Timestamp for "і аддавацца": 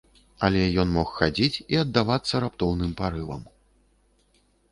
1.75-2.41